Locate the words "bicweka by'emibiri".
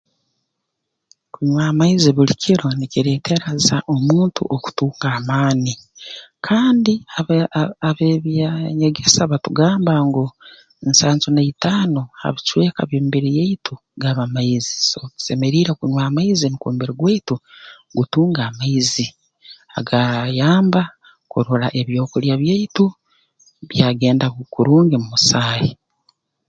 12.35-13.29